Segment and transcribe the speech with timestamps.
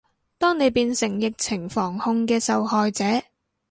[0.39, 3.03] 當你變成疫情防控嘅受害者